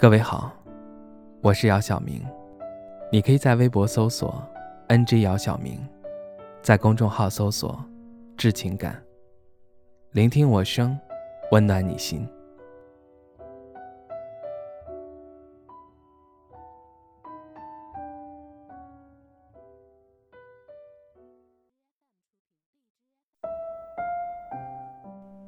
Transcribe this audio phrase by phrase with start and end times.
[0.00, 0.52] 各位好，
[1.40, 2.24] 我是姚晓明，
[3.10, 4.40] 你可以在微博搜索
[4.86, 5.76] “ng 姚晓明”，
[6.62, 7.84] 在公众号搜索
[8.38, 9.02] “致情感”，
[10.14, 10.96] 聆听我声，
[11.50, 12.24] 温暖你心。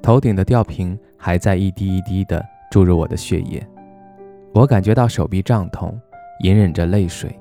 [0.03, 3.65] 头顶的吊瓶还在一滴一滴地注入我的血液。
[4.53, 5.99] 我感觉到手臂胀痛，
[6.41, 7.35] 隐忍着泪水。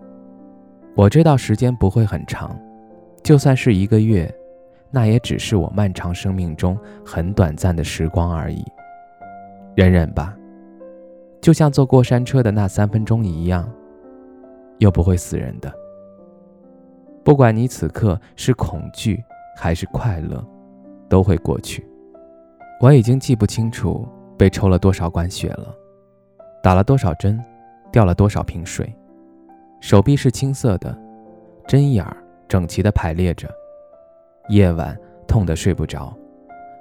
[0.96, 2.58] 我知道时间不会很长，
[3.24, 4.32] 就算是一个月，
[4.92, 8.64] 那也只是我漫长生命中很短暂的时光而已。
[9.76, 10.38] 忍忍吧，
[11.42, 13.68] 就像坐过山车的那三分钟一样，
[14.78, 15.74] 又不会死人的。
[17.24, 19.24] 不管你此刻是恐惧
[19.56, 20.46] 还是快乐，
[21.08, 21.88] 都会过去。
[22.80, 25.76] 我已经记不清楚被抽了多少管血了。
[26.62, 27.44] 打了多少针，
[27.92, 28.94] 掉了多少瓶水，
[29.80, 30.98] 手臂是青色的，
[31.68, 33.50] 针眼儿整齐地排列着。
[34.50, 34.98] 夜晚
[35.28, 36.14] 痛得睡不着，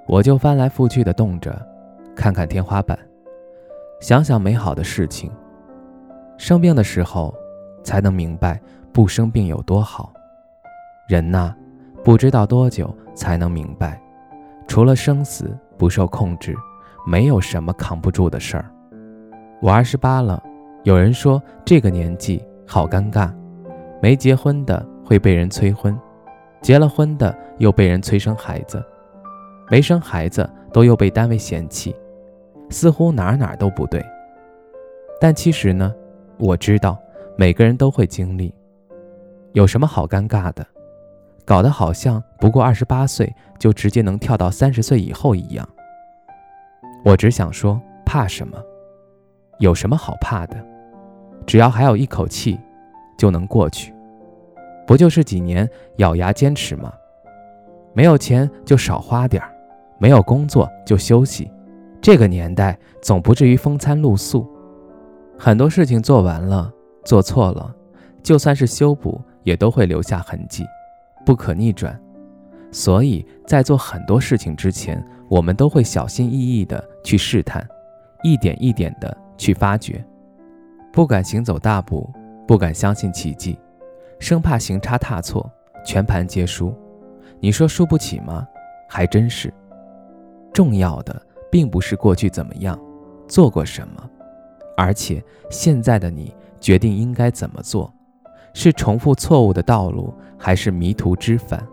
[0.07, 1.55] 我就翻来覆去地动着，
[2.15, 2.97] 看看天花板，
[4.01, 5.31] 想想美好的事情。
[6.37, 7.33] 生病的时候，
[7.83, 8.59] 才能明白
[8.91, 10.11] 不生病有多好。
[11.07, 11.55] 人呐，
[12.03, 14.01] 不知道多久才能明白，
[14.67, 16.55] 除了生死不受控制，
[17.05, 18.71] 没有什么扛不住的事儿。
[19.61, 20.41] 我二十八了，
[20.83, 23.29] 有人说这个年纪好尴尬，
[24.01, 25.97] 没结婚的会被人催婚，
[26.61, 28.81] 结了婚的又被人催生孩子，
[29.69, 31.93] 没生孩子都又被单位嫌弃，
[32.69, 34.01] 似乎哪哪都不对。
[35.19, 35.93] 但其实呢，
[36.37, 36.97] 我知道
[37.37, 38.55] 每个人都会经历，
[39.51, 40.65] 有什么好尴尬的？
[41.43, 45.67] 搞得好像不过二十八岁就直接能跳到三十岁以后一样。
[47.03, 48.57] 我只想说，怕什么？
[49.59, 50.57] 有什么好怕的？
[51.45, 52.59] 只要还有一口气，
[53.17, 53.93] 就能过去。
[54.87, 56.91] 不就是几年咬牙坚持吗？
[57.93, 59.51] 没有钱就少花点儿，
[59.97, 61.51] 没有工作就休息。
[62.01, 64.47] 这个年代总不至于风餐露宿。
[65.37, 66.71] 很多事情做完了，
[67.03, 67.75] 做错了，
[68.23, 70.65] 就算是修补，也都会留下痕迹，
[71.25, 71.99] 不可逆转。
[72.71, 77.67] 所以在做很多事情之前，我们都会小心翼翼地去试探，
[78.23, 79.15] 一点一点的。
[79.39, 80.05] 去发掘，
[80.91, 82.07] 不敢行走大步，
[82.45, 83.57] 不敢相信奇迹，
[84.19, 85.49] 生怕行差踏错，
[85.85, 86.75] 全盘皆输。
[87.39, 88.45] 你说输不起吗？
[88.87, 89.51] 还真是。
[90.51, 91.19] 重要的
[91.49, 92.77] 并不是过去怎么样，
[93.27, 94.09] 做过什么，
[94.75, 97.91] 而且现在的你决定应该怎么做，
[98.53, 101.65] 是重复错误的道路，还是迷途知返？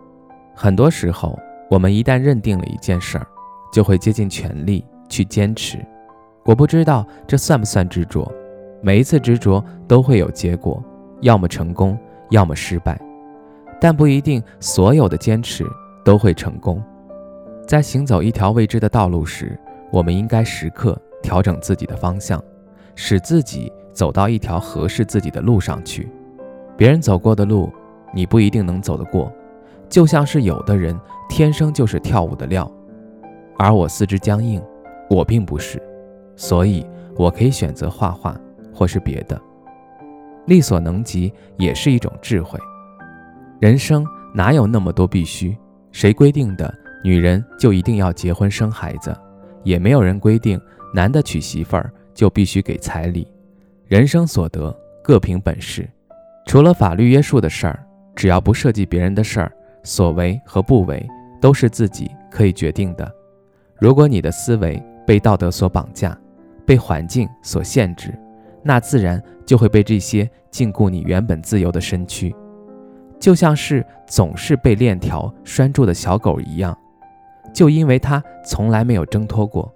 [0.55, 1.37] 很多时候，
[1.69, 3.27] 我们一旦认定了一件事儿，
[3.73, 5.85] 就会竭尽全力去坚持。
[6.47, 8.25] 我不知道这算不算执着，
[8.81, 10.81] 每一次执着都会有结果，
[11.19, 11.99] 要么成功，
[12.29, 12.97] 要么失败，
[13.81, 15.65] 但不一定所有的坚持
[16.05, 16.81] 都会成功。
[17.67, 19.59] 在行走一条未知的道路时，
[19.91, 22.41] 我们应该时刻调整自己的方向，
[22.95, 26.09] 使自己走到一条合适自己的路上去。
[26.77, 27.69] 别人走过的路，
[28.13, 29.29] 你不一定能走得过，
[29.89, 30.97] 就像是有的人
[31.27, 32.71] 天生就是跳舞的料，
[33.57, 34.63] 而我四肢僵硬，
[35.09, 35.83] 我并不是。
[36.37, 36.85] 所以，
[37.17, 38.39] 我可以选择画画，
[38.73, 39.41] 或是别的，
[40.45, 42.57] 力所能及也是一种智慧。
[43.59, 45.57] 人生哪有那么多必须？
[45.91, 46.71] 谁规定的
[47.03, 49.13] 女人就一定要结婚生孩子？
[49.63, 50.61] 也没有人规定
[50.93, 53.27] 男的娶媳妇儿就必须给彩礼。
[53.87, 54.73] 人生所得
[55.03, 55.89] 各凭本事，
[56.45, 57.83] 除了法律约束的事儿，
[58.15, 59.51] 只要不涉及别人的事儿，
[59.83, 61.03] 所为和不为
[61.41, 63.11] 都是自己可以决定的。
[63.79, 66.17] 如果你的思维被道德所绑架，
[66.67, 68.13] 被环境所限制，
[68.61, 72.35] 那自然就会被这些禁锢你原本自由的身躯，
[73.17, 76.77] 就像是总是被链条拴住的小狗一样。
[77.53, 79.73] 就因为它从来没有挣脱过，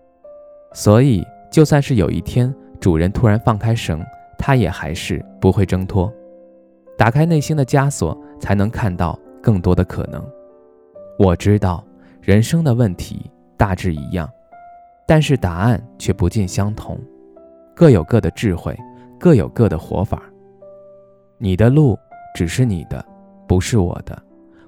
[0.74, 4.06] 所以就算是有一天主人突然放开绳，
[4.38, 6.14] 它也还是不会挣脱。
[6.98, 10.22] 打开内心的枷锁，才能看到更多的可能。
[11.18, 11.84] 我知道
[12.22, 14.30] 人生的问题大致一样。
[15.12, 16.98] 但是答案却不尽相同，
[17.76, 18.74] 各有各的智慧，
[19.20, 20.24] 各有各的活法。
[21.38, 22.00] 你的路
[22.34, 23.06] 只是你的，
[23.46, 24.18] 不是我的。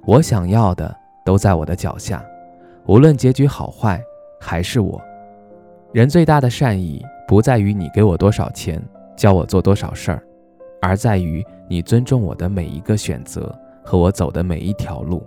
[0.06, 0.94] 我想要的
[1.24, 2.22] 都在我的脚下，
[2.88, 4.04] 无论结局好坏，
[4.38, 5.01] 还是我。
[5.94, 8.84] 人最大的善意，不在于你给我多少钱，
[9.16, 10.22] 教我做多少事儿，
[10.81, 15.25] 而在于你尊重我的每一个选择和我走的每一条路。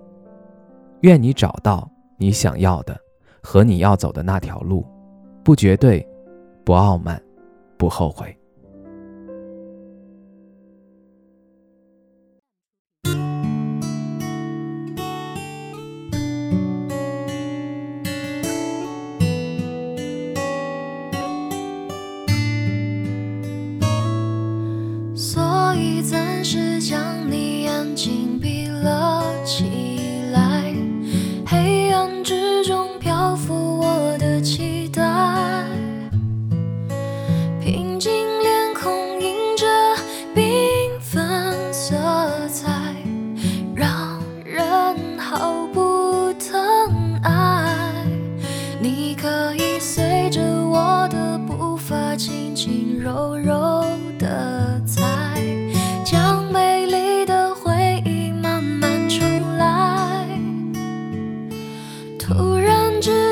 [1.00, 2.94] 愿你找到你想要的
[3.42, 4.86] 和你要走的那条路。
[5.46, 6.04] 不绝对，
[6.64, 7.22] 不傲慢，
[7.76, 8.36] 不后悔。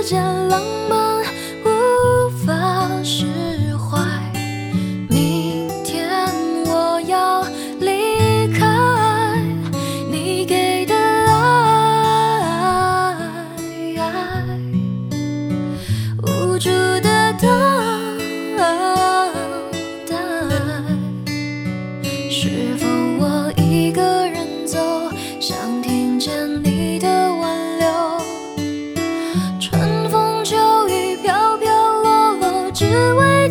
[0.04, 0.60] 间浪
[0.90, 1.22] 漫
[1.64, 3.44] 无法释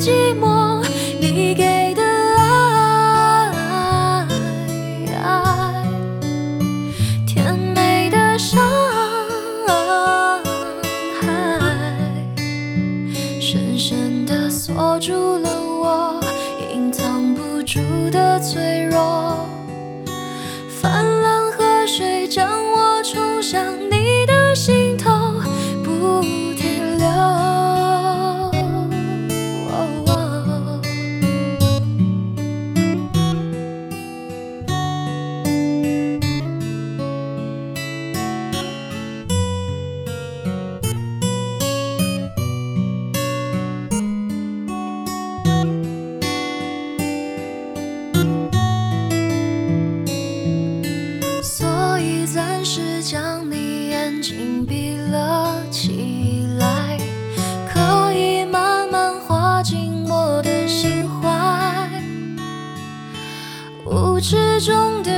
[0.03, 0.83] 寂寞。
[1.21, 2.03] 你给的
[5.15, 5.87] 爱，
[7.25, 8.61] 甜美的伤
[11.21, 11.25] 害，
[13.39, 16.21] 深深的锁住了我
[16.73, 17.79] 隐藏不住
[18.11, 19.47] 的脆弱。
[54.23, 56.97] 紧闭了起来，
[57.67, 61.89] 可以慢慢滑进我的心怀。
[63.85, 65.11] 无知中的